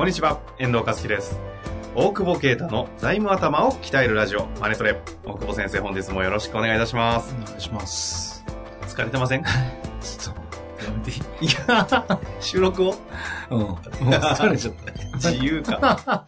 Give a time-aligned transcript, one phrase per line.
[0.00, 1.38] こんにちは、遠藤和樹です。
[1.94, 4.98] 大久保啓太の財務頭を鍛えるラジオ、マネトレ。
[5.26, 7.34] 大久保先生、本日もよろしくお願いいたします。
[7.38, 8.42] お願いします。
[8.86, 9.40] 疲れてません？
[9.40, 9.44] い
[10.00, 10.36] ちょっ
[10.78, 12.94] と、やめていいや、収録を？
[13.50, 13.58] うん。
[13.58, 15.16] もう疲れちゃった。
[15.16, 16.24] 自由か。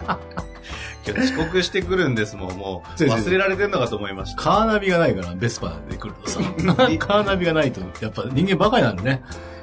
[1.07, 4.43] 今日遅刻してくるんですもん、もう忘れられてんのかと思いました。
[4.43, 6.41] カーナビがないから、ベスパで来るとさ。
[6.99, 9.23] カーナビがないと、やっぱ人間バカになるね。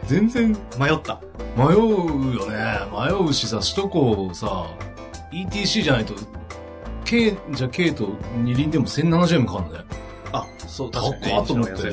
[0.09, 1.22] 全然迷った。
[1.56, 2.58] 迷うよね。
[2.92, 4.66] 迷うしさ、首都高さ、
[5.31, 6.16] ETC じゃないと、
[7.06, 8.09] K、じゃあ K と
[8.44, 9.86] 二輪でも1070円もかかるんだよ。
[10.31, 11.30] あ、そう、確かにね。
[11.30, 11.92] 高っと思ってね。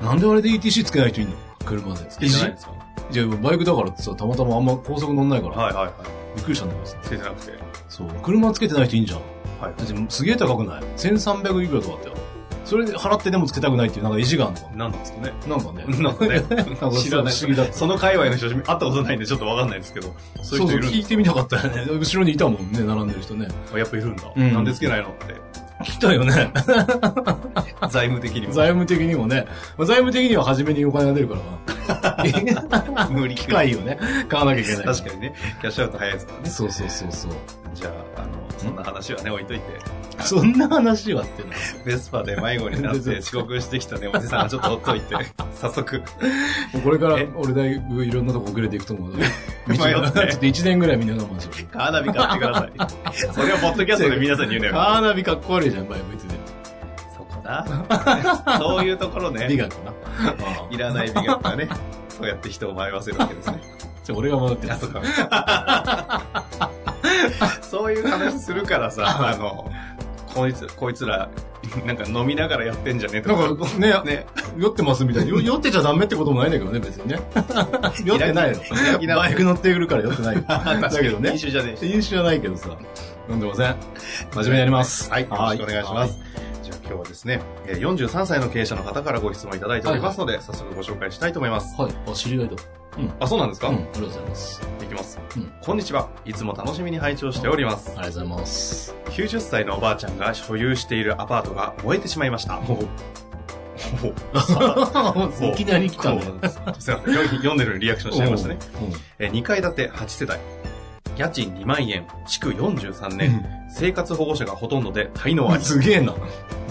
[0.00, 1.34] なんであれで ETC つけない人いんの？
[1.64, 2.06] 車で。
[2.08, 2.72] つけてないんですか？
[3.12, 5.94] じゃあバイクだからってさ、たまたまあんま高速乗んないから、はいはいはい。
[6.36, 6.96] びっくりしたんだけどさ。
[7.02, 7.52] つけてなくて。
[7.88, 9.20] そう、車つけてない人いいんじゃん。
[9.60, 9.74] はい。
[9.76, 12.14] だってすげえ高くない ?1300 いくらとかあったよ。
[12.64, 15.32] それで払ってでもつけたくないっていうなんか意地があるのか何なんですかね。
[15.46, 15.84] ななんかね。
[16.02, 16.40] なんかね
[16.80, 17.34] なんか知らない。
[17.34, 17.72] 不思議だ。
[17.72, 21.86] その界隈の人、会ったことないんでちょっとわかんないですけど、そういう人いるんです聞いてみたかったよね。
[21.90, 23.48] 後ろにいたもんね、並んでる人ね。
[23.70, 24.32] かやっぱいるんだ。
[24.34, 25.52] うんなんでつけないのって。
[25.82, 26.52] 聞いたよね。
[27.90, 28.52] 財務的にも。
[28.52, 29.46] 財務的にもね。
[29.76, 33.08] まあ財務的には初めにお金が出るからな。
[33.10, 34.84] 無理機械をね、買わなきゃいけない。
[34.84, 36.50] 確かにね、キャッシュアウト早いですからね。
[36.50, 37.32] そうそうそうそう。
[37.74, 39.64] じゃあ、あの、そんな話はね、置いといて、
[40.24, 41.50] そんな話はってな。
[41.84, 45.14] ベスパで迷子になって 遅刻してきたね、おじさんがちょっとほっといて、
[45.54, 45.98] 早速、
[46.72, 47.28] もうこれからえ？
[47.36, 49.24] 俺だいぶいろんなとこ遅れていくと思うので。
[49.66, 51.48] 迷ってちょっと1年ぐらいみんな我慢し。
[51.66, 52.72] カーナビ買ってください。
[53.32, 54.74] それをポッドキャストで皆さんに言うのよ。
[54.74, 56.34] カーナビかっこ悪いじゃん、前てて。
[57.16, 58.58] そこな。
[58.58, 59.92] そういうところね、美学な。
[60.20, 61.68] あいらない美学がね、
[62.08, 63.60] そうやって人を迷わせるわけですね。
[64.04, 64.76] じゃあ俺が戻ってるあ、。
[64.76, 65.02] そうか。
[67.62, 69.70] そういう話するからさ、あの、
[70.34, 71.28] こいつ、こいつら、
[71.86, 73.42] なんか飲みながらやってんじゃねえとか。
[73.42, 74.26] なんかね、ね、
[74.56, 75.30] 酔ってますみたいな。
[75.30, 77.20] よ酔ってちゃダメってこともないんだけどね、別にね。
[78.04, 80.42] 酔ってないのバイク乗ってくるから酔ってないよ。
[80.48, 81.38] だだけどね飲。
[81.38, 81.86] 酒じゃねえし。
[81.86, 82.70] 飲酒じゃないけどさ。
[83.28, 83.76] 飲んでません。
[84.32, 85.10] 真面目にやります。
[85.10, 86.31] はい、よろしくお願いします。
[86.92, 91.80] 今日はですね、えー43歳の経営者の方からご質問いただいておりますので、早速ご紹介したいと思います。
[91.80, 91.92] はい。
[92.06, 92.56] あ、知り合いだ。
[93.18, 93.76] あ、そうなんですか、うん。
[93.76, 94.62] ありがとうございます。
[94.82, 96.10] いきます、うんこんにちは。
[96.26, 97.92] いつも楽しみに拝聴しております。
[97.92, 98.94] ありがとうございます。
[99.06, 102.56] 90歳のおばあちゃんが所有しているアパートが燃えてしまいました。
[102.56, 102.86] ほう
[105.48, 106.20] いきなり来たね。
[106.22, 108.58] すいません読読んでるリアクションしちゃいましたね。
[109.18, 110.71] えー2階建て8世帯。
[111.16, 115.64] 家賃2万円、築43年、生活保護者がほとんどで滞納あり。
[115.64, 116.12] すげえな。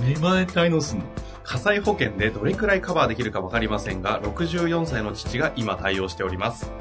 [0.01, 1.05] 2万円滞納すんの？
[1.43, 6.71] 火災保険でどれくらいカバーできるかわかりませんが、64歳の父が今対応しております。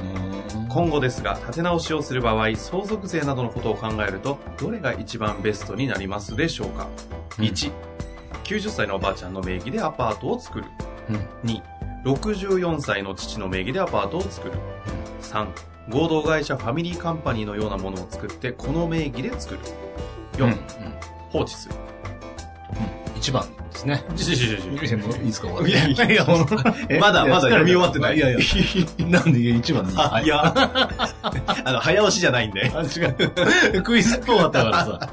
[0.68, 6.86] 今後ですが、建て直しをする場合、相続税などのことを考えると、どれが一番ベストになりますでしょうか、
[7.38, 7.72] うん ?1、
[8.44, 10.66] 90歳のおばあちゃんの名義でアパートを作る。
[11.08, 11.16] うん。
[11.50, 11.62] 2、
[12.04, 14.54] 64歳の父の名義でアパートを作る。
[15.22, 15.48] 3、
[15.90, 19.60] 合同会社ファミリーカンパニーのようなものを作って、この名義で作る。
[20.34, 20.56] 4、うん。
[21.30, 21.74] 放置する。
[23.16, 24.02] 一番ですね。
[24.10, 26.26] いいですかいやいやいや
[26.98, 28.38] まだまだ読み終わってないいやいや。
[29.06, 30.42] なんでいや一番でいいあ、いや、
[31.64, 32.70] あの、早押しじゃないんで。
[32.74, 33.82] あ、違う。
[33.82, 35.10] クイズっぽかったからさ。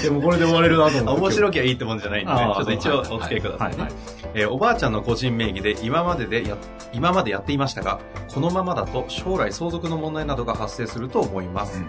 [0.00, 1.20] いや、もうこれで終われるなと思って。
[1.22, 3.82] 面白きゃいいってもんじゃないんで、ちょっと一応お付き合いくださいね。
[3.82, 6.56] はいはいえーおばあちゃんの個人名義で今まででや、
[6.92, 8.00] 今までやっていましたが、
[8.32, 11.82] このままだと将来相続の問題などが発生すると思います。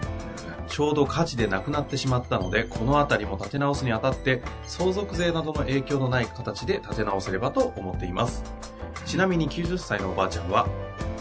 [0.66, 8.42] ちょうど火事で亡くなってしまったので、この辺りも建て直すにあたって、相続税などの影響のない形で建て直せればと思っています。
[9.06, 10.66] ちなみに90歳のおばあちゃんは、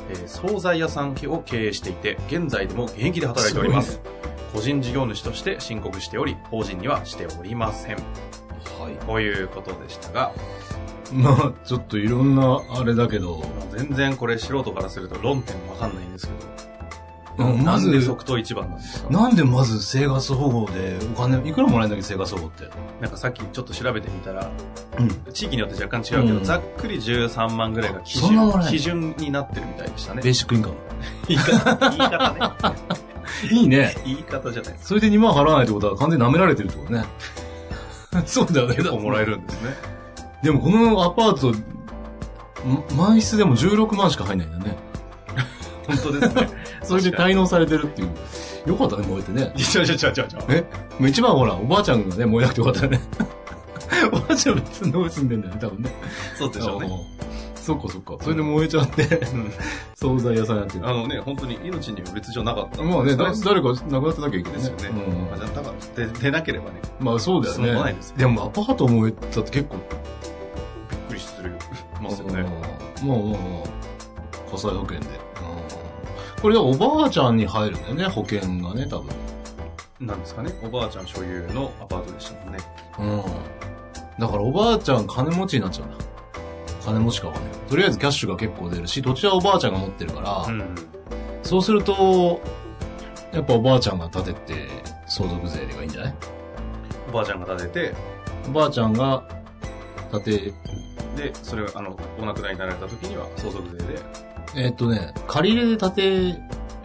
[0.09, 4.01] えー惣菜屋さんを経営していて、現在でも現役で働いております。
[4.53, 7.95] 個人事業主として申告しており、法人にはしておりません。
[7.95, 9.06] はい。
[9.06, 10.31] こういうことでしたが、
[11.13, 13.44] まあ、ちょっといろんな、あれだけど、
[13.77, 19.10] 全然これ素人からすると論点わかんないんですけど、うんまずなんで即答一番なんですか？
[19.10, 22.69] なんでまず生活保護でお金、いくらもらえるんだっけ、生活保護って。
[23.01, 24.51] なんかさっきちょっと調べてみたら、
[25.00, 25.33] うん。
[25.33, 30.21] 地域によって若干違うけど、うんざっくり13万ぐらいが基準基準になってるみたいでしたね。
[30.21, 30.75] ベーシックインカム。
[31.27, 32.33] 言い方、言い方
[32.69, 32.75] ね。
[33.51, 33.95] いいね。
[34.06, 34.88] 言い方じゃないですか。
[34.89, 37.04] それで2万払わないってことは完全に舐められてるってことね。
[38.27, 38.75] そうだよね。
[38.75, 39.75] 結構もらえるんですね。
[40.44, 44.78] でもこのアパート、ん満室でも16万しか入んないんだよね。
[45.88, 46.50] 本当ですね。
[46.84, 48.10] それで滞納されてるっていう。
[48.66, 49.54] よかったね、燃えてね。
[49.57, 50.40] ちょちょちょちょちょ。
[50.50, 50.63] え
[51.00, 53.01] もう一番ほら、おばあちゃんがね、燃えなくてよかったよね。
[54.12, 55.92] おばあちゃん別の住んでんだよね、多分ね。
[56.38, 56.88] そうでしょうね。
[56.88, 57.24] うん
[57.63, 58.18] そっかそっか。
[58.22, 59.22] それで燃えちゃって、
[59.95, 60.86] 惣菜屋さんやってる。
[60.86, 62.84] あのね、本当に命に別状なかった。
[62.84, 64.90] まあね、誰か亡くなってなきゃいけないですよね。
[65.30, 68.18] まあ、じゃあ、だから、出出なければね、まあそうだよそうないですね。
[68.18, 69.78] でもアパート燃えたって結構。
[72.03, 72.41] ますよね。
[72.41, 74.95] うんまあまあまあ、火災保険で。
[74.97, 75.03] うん
[76.41, 79.15] これでおばあちゃんに入るんだよね、保険がね、多分。
[80.01, 80.51] なんですかね。
[80.61, 82.59] おばあちゃん所有のアパートでしたもんね。
[83.00, 83.23] うん。
[84.19, 85.97] だからおばあちゃん金持ちになっちゃうんだ。
[86.85, 90.75] 金持ちかわかんないとりあえずキャッシュが結構出るし、土地はおばあちゃんが持ってるから、ん。
[91.44, 92.41] そうすると、
[93.31, 94.67] やっぱおばあちゃんが建てて
[95.07, 96.13] 相続税がいいんじゃない？
[97.07, 97.95] おばあちゃんが建てて、
[98.49, 99.23] おばあちゃんが
[100.11, 100.53] 建て、
[101.15, 104.00] で、それを、あの、お亡くなりになられた時には相続税で、
[104.56, 105.92] えーっとね、借り入れで建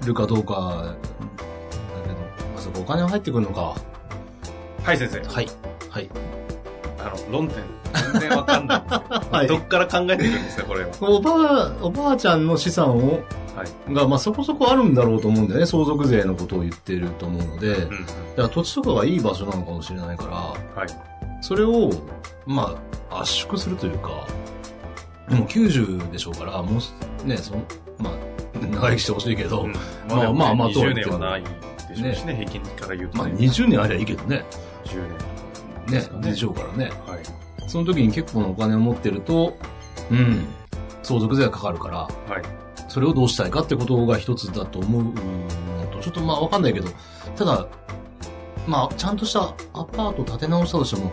[0.01, 2.17] てるかどうか、だけど、
[2.57, 3.75] あそこお金は入ってくるのか。
[4.83, 5.21] はい先生。
[5.21, 5.49] はい。
[5.91, 6.09] はい。
[6.99, 7.57] あの、論点、
[8.13, 10.89] 全然わかんないんですけど、 はいどっから考えていくんですか、これは。
[11.01, 13.21] おばあ、おばあちゃんの資産を、
[13.55, 13.93] はい。
[13.93, 15.67] が、まあそこそこあるんだろうと思うんだよね。
[15.67, 17.69] 相続税のことを言ってると思うので。
[17.69, 18.07] うんうん。
[18.07, 21.18] だから土地とかがいい場所なのかもしれないから、はい。
[21.40, 21.90] それを、
[22.46, 22.76] ま
[23.11, 24.26] あ、圧縮するというか、
[25.29, 26.81] でも90でしょうから、も
[27.25, 27.62] う、ね、その、
[27.99, 29.73] まあ、長生きしてほしいけど、うん
[30.08, 33.35] まあまあまあとは20言っても年はないでしょうしね、平均から言うとまあね。
[33.35, 34.44] 20年ありゃいいけどね。
[34.85, 35.06] 10
[35.88, 36.00] 年。
[36.02, 36.90] ねねでしょうからね。
[37.06, 37.20] はい。
[37.69, 39.56] その時に結構なお金を持ってると、
[40.11, 40.46] うん、
[41.02, 42.11] 相続税がかかるから、はい。
[42.88, 45.12] それをどうしたいかってことが一つだと思うの
[45.93, 46.88] と、ちょっとまあわかんないけど、
[47.37, 47.67] ただ、
[48.69, 51.11] まあ、ちゃんとしたアパート建て直したとしても、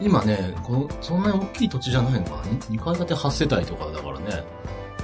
[0.00, 4.44] 今ね、この、そんなに大きい土地じゃないのかな ?2 階建て8世帯とかだからね、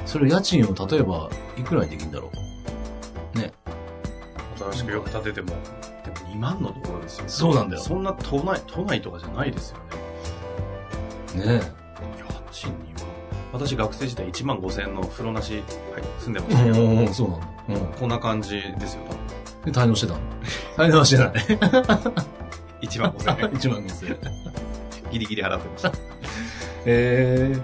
[0.05, 2.33] それ家賃を例えば、いくらにできるんだろ
[3.37, 3.53] うね。
[4.59, 5.51] 新しくよく建てても、
[6.05, 7.25] でも2万のところですよ。
[7.29, 9.79] そうなんだよそんな都内、都内とかじゃないですよ
[11.37, 11.47] ね。
[11.47, 11.63] ね家
[12.51, 13.07] 賃2万。
[13.53, 15.63] 私学生時代1万5千円の風呂なし、はい、
[16.19, 17.45] 住んでましたけど、うん、そうなの。
[17.69, 17.93] うん。
[17.93, 19.73] こんな感じですよ、多分。
[19.73, 20.34] で、滞納してたの
[20.77, 21.33] 滞納はしてない。
[22.83, 23.51] 1万5千円。
[23.51, 24.19] 1万5000円。
[25.11, 25.93] ギリギリ払ってました。
[26.87, 27.57] え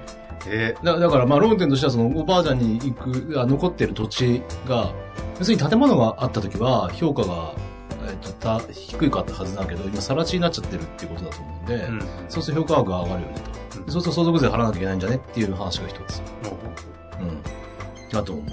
[0.46, 4.92] えー、だだから、まあ、論点としては、その、おばあちゃんに行く、あ残ってる土地が、
[5.38, 7.52] 要するに建物があった時は、評価が、
[8.08, 12.02] えっ、と、た、低かったはずだけど、今、更地になっちゃってるっていうことだと思うんで、えうん。
[12.30, 13.50] そうすると評価額が上がるよねと。
[13.54, 16.22] うんでそうすると相続税払わなきゃいけないんじゃねっていう話が一つ。
[17.20, 17.42] うん。
[18.10, 18.44] だと思う。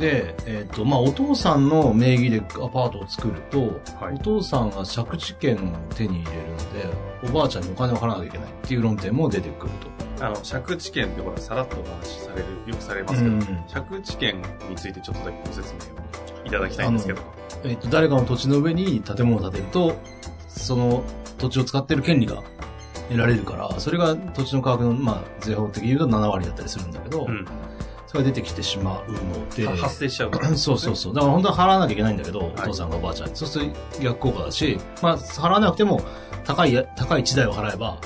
[0.00, 9.72] で、えっ、と、まあ、お父さんの名義でアパートを作ると、はいお父さんが借地権を手に入れるので、おばあちゃんにお金を払わなきゃいけないっていう論点も出てくる
[10.16, 10.24] と。
[10.24, 17.20] あの、借地権ってほら、さらっとお話しされる、よくされますけど、うん借地権についてちょっとだけご説明をいただきたいんですけど。
[17.64, 19.96] えっ、と、誰かの土地の上に建物を建てると、
[20.48, 21.04] その
[21.36, 22.42] 土地を使ってる権利が
[23.10, 27.46] 得られるから、それが土地の価格の、まあ、税法的に言うと7割だったりするんだけど、うん。
[28.10, 31.14] それが出てきてしまうので、は発生しちゃうから、 そうそうそう。
[31.14, 33.36] だから本当は払わなきゃいけないんだけど、いお父さんがおばあちゃんに。
[33.36, 36.00] そうすると逆効果だし、まあ、払わなくても、
[36.44, 38.00] 高い、高い地代を払えば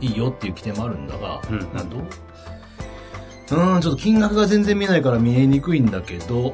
[0.00, 6.52] いいよっていう規定もあるんだが、うんなんどうん、ちょっと金額が全然見えないから見えにくいんだけど、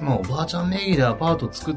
[0.00, 1.76] まあ、おばあちゃん名義でアパート作っ、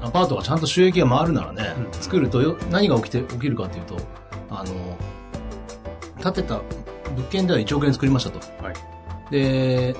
[0.00, 3.96] アパートがちゃんと収益が回るならね、うん作るとよ何が起きて、起きるかっていうと、
[4.48, 4.96] あの、
[6.22, 6.60] 建てた
[7.16, 8.38] 物件では1億円作りましたと。
[8.62, 8.95] はい。
[9.30, 9.94] で、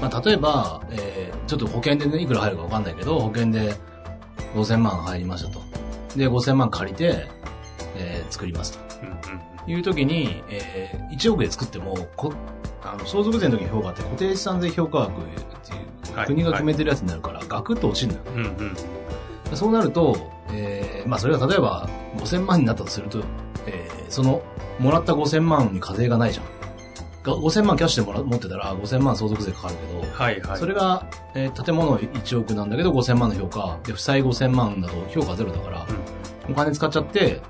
[0.00, 3.72] まあ、例えば、えーちょっと保険でね、いくら入るかわかんないけど、保険で
[4.56, 5.60] 5000万入りましたと。
[6.16, 7.28] で、5000万借りて、
[7.96, 9.70] えー作りますと。
[9.70, 12.32] いう時に、えー1億で作っても、こ
[12.82, 18.48] あの相続税の時の評価って固定資産税評価額っていう、はい国が決めてるやつになるから、ガクッと落ちるんだよね。
[18.58, 18.66] うん。
[18.66, 18.76] うん
[19.50, 19.56] うん。
[19.56, 20.16] そうなると、
[20.50, 23.20] えーまあそれが例えば5000万になったとすると、
[23.66, 24.42] えーその、
[24.80, 26.44] もらった5000万に課税がないじゃん。
[27.26, 30.58] が5000万キャッシュでもら持ってたら5000万相続税かかるけど、はいはい。
[30.58, 35.86] それが、えー建物1億なんだけど5000万の評価、で、負債5000万だと評価ゼロだから、
[36.48, 37.40] お金使っちゃって、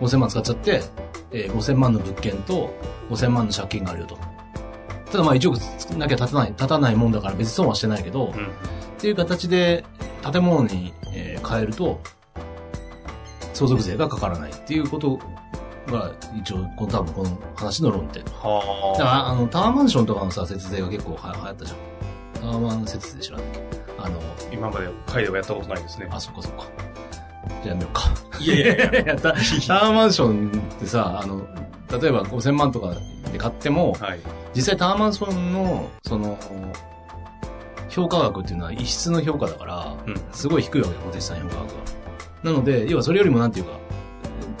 [0.00, 0.82] 5000万使っちゃって、
[1.32, 2.70] えー5000万の物件と
[3.10, 4.18] 5000万の借金があるよと。
[5.10, 8.30] ただまあ1億作んなきゃ立たない、立たないもんだから別に損はしてないけど、うん。
[8.30, 8.34] っ
[8.98, 9.84] ていう形で
[10.30, 12.00] 建物に、えー変えると、
[13.54, 15.18] 相続税がかからないっていうこと
[15.90, 18.24] が一応、この多分この話の論点。
[18.24, 21.78] だかはら、あの、タワーマンションとかのさ、節税が結構は流行ったじゃん。
[22.40, 23.40] タワーマン節税知らん
[23.98, 24.22] あの、あ。
[24.52, 26.08] 今まで会ではやったことないですね。
[26.10, 26.64] あ、そっかそっか。
[27.62, 28.02] じゃあやめようか。
[28.40, 29.02] いやいやいや。
[29.02, 31.46] いやタタワーマンションってさ、あの、
[32.00, 32.94] 例えば5000万とか
[33.32, 34.20] で買っても、はい。
[34.54, 36.38] 実際タワーマンションの、その、
[37.88, 40.20] 評価額っていうのは一室の評価だから、うん。
[40.32, 41.76] すごい低いわけよ、固定資産評価額が。
[42.44, 43.72] なので、要はそれよりもなんていうか、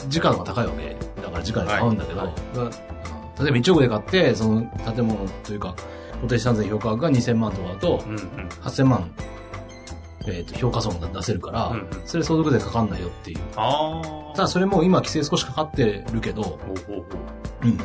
[0.08, 0.96] 時価の方が高いわけ。
[1.32, 4.62] だからで買うんだけど、例えば1億で買って、その
[4.94, 5.74] 建物というか、
[6.12, 8.18] 固定資産税評価額が2000万とかだと、うんうん。
[8.62, 9.10] 8000万、
[10.26, 13.38] えっ、と、評価損が出せるから、うんうんそれ相続税かかんないよっていう。
[13.56, 14.36] ああ。
[14.36, 16.58] ただそれも今規制少しかかってるけど、ほ
[17.62, 17.78] うん。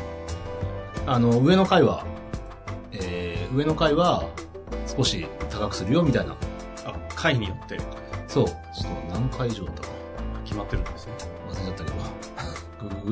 [1.06, 2.04] あの、上の階は、
[2.92, 4.24] えー、上の階は
[4.86, 6.36] 少し高くするよみたいな。
[6.84, 7.78] あ、階によって
[8.26, 8.44] そう。
[8.46, 8.56] ちょっ
[9.08, 9.88] と何階以上だったか
[10.44, 11.12] 決まってるんですね。
[11.48, 11.96] な忘れちゃったけど。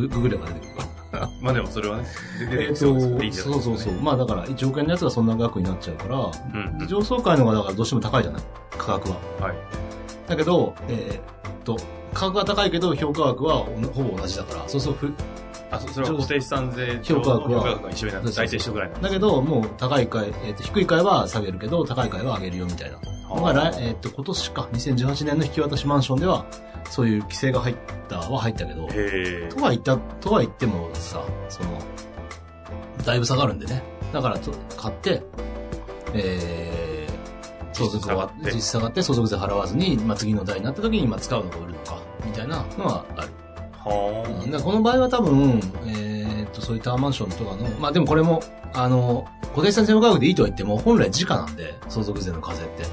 [0.00, 0.76] ググれば出てくる
[1.20, 2.04] か まあでもそれはね、
[2.74, 3.00] そう。
[3.32, 3.92] そうそうそう。
[4.02, 6.88] まあだから1億円のやつがそんな額になっちゃうから、うんうん。
[6.88, 8.42] 上層階の方がだからどうしても高いじゃない？
[8.76, 9.16] 価格は。
[9.40, 9.54] はい。
[10.26, 11.76] だけど、えーっと、
[12.12, 13.58] 価格は高いけど評価額は
[13.94, 15.12] ほぼ同じだから、そうそうふ、
[15.70, 22.96] あ、そそれは固定資産税評価額は一緒になって、大体一緒ぐらいだけど、もう高い階、えーっと、低い階は下げるけど、高い階は上げるよみたいな。
[23.28, 26.46] のが来、えーっと、今年か、2018年の引き渡しマンションでは、
[26.90, 27.76] そういう規制が入っ
[28.08, 28.86] たは入ったけど。
[29.54, 31.78] とは言った、とは言ってもさ、その、
[33.04, 33.82] だいぶ下がるんでね。
[34.12, 35.22] だから、と買って、
[36.14, 43.28] えー、相続は実質下がって実質下がって相続税払わずに、まあ、次の代になった時に、まあ、使うのか売るのか、みたいなのはある。
[43.84, 52.84] はうん、だこの場合は多分、えーっと、そういうタワーマンションとかの、まあでもこれも、あの、固定資産税価格でいいとは言っても、本来時価なんで、相続税の課税って。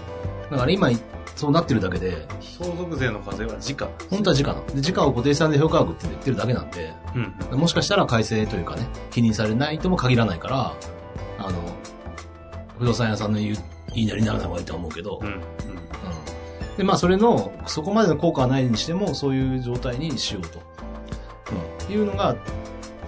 [0.51, 0.89] だから今、
[1.35, 2.35] そうなってるだけで、あ。
[2.41, 3.89] 相続税の課税は時価。
[4.09, 4.65] 本当は時価なの。
[4.67, 7.59] で、時価を固定資産税評価額って言ってるだけなんで、うんうん。
[7.59, 10.75] もしかしたら改正というかね、気にされないとも限らないから、
[11.39, 11.57] あの、
[12.77, 13.55] 不動産屋さんの言う、
[13.93, 15.33] 言いなりにならない方がいいとは思うけど、うんうん。
[15.33, 15.41] うん
[16.77, 20.61] で、まあ、それの、そこまでの効果はないにしても、そういう状態にしようと。
[21.87, 21.93] うん。
[21.93, 22.35] いうのが、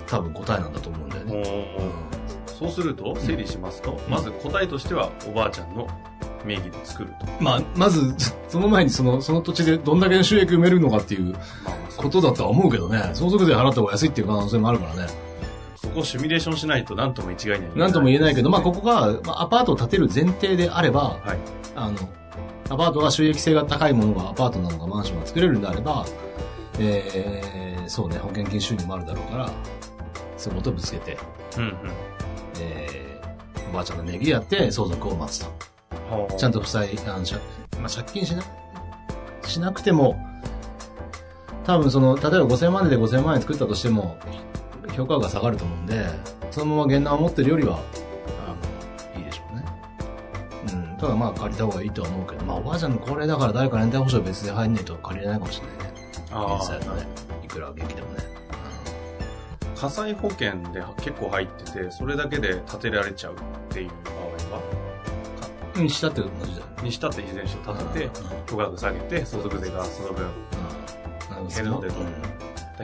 [0.06, 1.34] 多分答えなんだと思うんだよね。
[1.34, 2.14] おー
[2.46, 5.88] そうすると、整理しますと、まず答えとしては、おばあちゃんの
[6.46, 7.26] 名義で作ると。
[7.40, 8.14] まあ、まず、
[8.50, 11.36] その前にその、その土地でどんだけの収益埋めるのかっていう
[11.98, 15.08] ことだとは思うけどね、相続税払った方が安いっていう可能性もあるからね。
[15.76, 18.82] そこをシミュレーションしないと何とも一概には言えなんとも言えないけど、まあ、ここ。
[18.82, 21.38] こが、まあ、アパートを建てる前提であれば、はい。
[21.76, 21.98] あの、
[22.70, 26.06] アパートが収益性が高いものがアパートなのかマンションが作れるんであれば、
[26.80, 29.50] えー、そうね、保険金収入もあるだろうから、
[30.38, 31.18] そういうことをぶつけて、
[31.58, 31.78] うんうん。
[32.60, 35.73] えー、おばあちゃんの名義でやって相続を待つと。
[36.14, 37.40] はあちゃんと負債、あの、借
[37.80, 38.44] まあ、借金しな、
[39.46, 40.18] しなくても、
[41.66, 44.18] 多分その、例えば5000万円で5000万円作ったとしても、
[44.96, 46.06] 評価額が下がると思うんで、
[46.52, 47.80] そのまま現段を持ってるよりは、
[48.48, 49.66] あの、いいでしょうね。
[50.74, 50.98] うん。
[50.98, 55.94] ただまあ借りた方がいいとは思うけど、まあおばあちゃんの高齢だから誰か連帯保証別で入んないと借りれないかもしれないね。
[56.32, 57.08] ああね。
[57.44, 58.34] いくら元気でもね。
[59.76, 63.38] 火災保険で結構入ってて、それだけで建てられちゃうっ
[63.70, 63.92] ていう
[65.74, 66.84] 場合は、うん、したって同じだよね。
[66.84, 68.12] にしたっていずれにしろ建てて、うん
[68.46, 70.26] 価格下げて、相続税がその分。
[70.26, 71.48] うん。
[71.48, 71.96] 減るのでと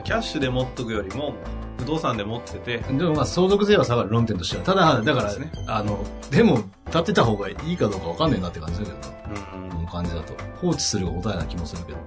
[0.02, 1.34] キャッシュで持っとくよりも、
[1.78, 4.62] 不動産で持ってて、でもまあ相続税は下がる論点としては。
[4.62, 9.08] ただ、だから、ねあの、でも、立てた方がいいかどうかわかんないなって感じだけどな。
[9.54, 10.34] うんこの感じだと。
[10.60, 11.98] 放置するが答えな気もするけど。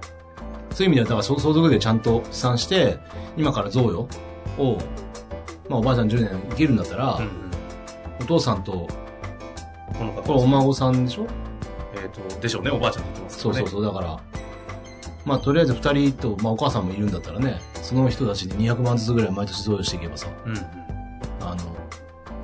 [0.70, 2.98] そういう意味では、だから相相続税ちゃんと試算して、
[3.36, 4.08] 今から贈与
[4.58, 4.78] を、
[5.68, 7.44] まあおばあちゃん10年生きるんだったら、うん
[8.20, 8.86] お父さんと、
[9.98, 11.26] この方これお孫さんでしょ？
[11.96, 13.60] えっ、と、でしょうね、おばあちゃんって言ってますからね。
[13.60, 13.94] そうそうそう。
[13.94, 14.20] だから、
[15.24, 20.58] まあとりあえず二人と、まあお母さんもいるんだったらね、その人たちに200万ずつぐらい毎年贈与していけばさ、うんうん。
[21.40, 21.56] あの、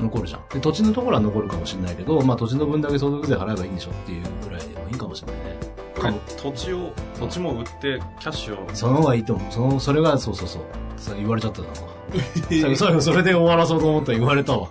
[0.00, 0.42] 残るじゃん。
[0.52, 5.56] で、土地のところは残るかもしれないけど、まあ土地の分だけ相続税払えばいいんでしょっていうぐらいでもいいかもしれないね。
[5.98, 9.52] これ、土地を、土地も売って、キャッシュを、その方がいいと思う。
[9.52, 10.62] その、それが、そうそうそう。
[10.96, 11.68] それ言われちゃったな。
[12.76, 14.68] 最後、それで終わらそうと思ったら言われたわ。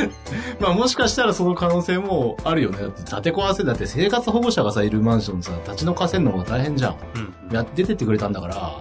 [0.60, 2.78] まあもしかしたらその可能性もあるよね。
[2.78, 6.96] だって建て壊せ、だって生活保護者がさ、いるマンションさ、立ち退かせんのが大変じゃん。
[7.14, 7.54] うん。
[7.54, 8.80] や、出てってくれたんだから。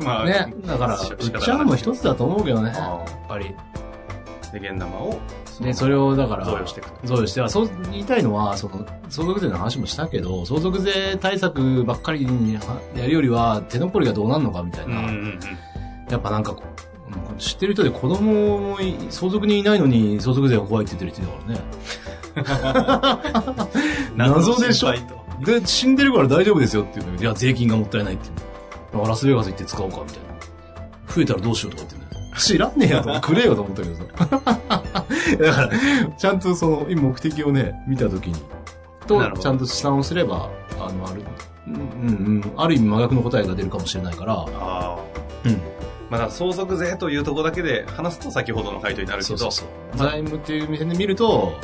[0.04, 0.52] まあ、ね。
[0.66, 2.70] だから、し売っちゃうのも一つだと思うけどね。
[2.70, 3.54] やあっぱり。
[4.52, 5.18] で、現玉を、
[5.60, 6.96] ね、それをだから、贈与していくと。
[7.06, 12.62] 贈与しては、そう言いたいのは、その、相続税の話もしたけど、相続税対策ばっかりには
[12.96, 14.98] やるよりは、手残りがどうなるのかみたいな。
[14.98, 15.38] うんうんうん。
[16.10, 16.54] やっぱなんか
[17.42, 21.54] 知ってる人で子供もい相続人いないのに相続税が怖いって言ってる人だ
[22.36, 22.44] か
[23.52, 23.68] らね。
[24.16, 24.92] 謎でしょ？
[25.44, 28.28] で、死んでるから大丈夫ですよって言ういや、税金がもったいないって
[28.92, 30.22] 言うラスベガス行って使おうかみたいな。
[31.14, 32.22] 増えたらどうしようとか言ってね。
[32.38, 34.04] 知らんねえよと、 くれよと思ったけどさ。
[35.40, 35.70] だから、
[36.16, 38.36] ちゃんとその、今目的をね、見たときに、
[39.06, 41.22] とちゃんと試算をすれば、あの、ある、
[41.66, 44.96] うんうんうん、ある意味真逆の答えが出るかもしれないから、ああ。
[45.44, 45.60] うん。
[46.12, 49.96] まだ相続税というところだけで話すと先ほどの回答になるけど、そうそうそう。
[49.96, 51.58] 財務っていう目線で見ると、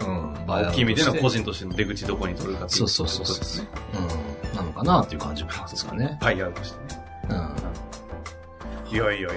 [0.00, 3.66] うん、大きい意味での個人人としての出口どこに取るかっていうそうそうそうそう。
[3.94, 6.16] うん、なのかなっていう感じですかね。
[6.20, 7.04] パイアウトしてね。
[7.30, 8.94] うん。
[8.94, 9.30] いやいやいや、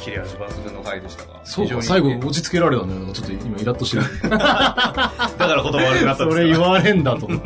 [0.00, 1.40] 切れ味抜群の回でしたが。
[1.44, 3.12] そうか、最後落ち着けられたね。
[3.12, 4.04] ちょっと今イラッとしてる。
[4.28, 4.76] だか
[5.38, 7.28] ら言葉悪くなったんですそれ言かわれんだと。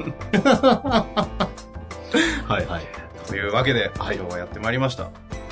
[2.48, 2.82] はいはい。
[3.28, 5.10] というわけで、はい今日はやってまいりました。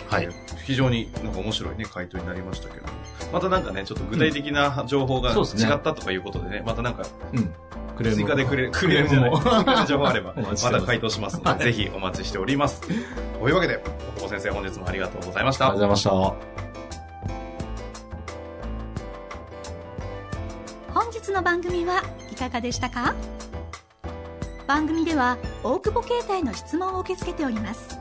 [0.08, 0.28] はい。
[0.64, 2.86] 非常になんか面白いね、回答になりましたけど。
[3.32, 5.46] またなんかね、ちょっと具体的な情報が違っ
[5.80, 7.52] たとかいうことでね、またなんかうん。
[7.96, 9.38] クレーム追加でくれ、クレームも。
[9.40, 12.80] 追加で情報あれば、おまた回答しますので、ぜひお待ちしております。
[12.80, 15.90] というわけで、大久保先生本日もありがとうございましたありがとう。
[15.90, 16.54] ございました。
[20.92, 23.14] 本日の番組はいかがでしたか？
[24.66, 28.00] 番組では大久保携帯の質問を受け付けております